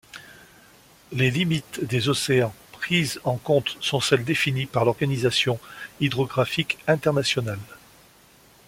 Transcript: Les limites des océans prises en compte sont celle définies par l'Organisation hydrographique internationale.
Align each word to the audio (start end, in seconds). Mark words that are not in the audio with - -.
Les 1.11 1.29
limites 1.29 1.85
des 1.85 2.09
océans 2.09 2.55
prises 2.71 3.21
en 3.23 3.37
compte 3.37 3.77
sont 3.81 3.99
celle 3.99 4.25
définies 4.25 4.65
par 4.65 4.83
l'Organisation 4.83 5.59
hydrographique 5.99 6.79
internationale. 6.87 7.59